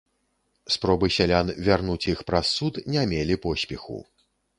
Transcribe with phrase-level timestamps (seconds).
[0.75, 3.99] Спробы сялян вярнуць іх праз суд не мелі поспеху.